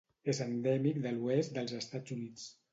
És 0.31 0.39
endèmic 0.45 0.97
de 1.05 1.13
l'oest 1.19 1.55
dels 1.59 1.77
Estats 1.83 2.19
Units. 2.19 2.51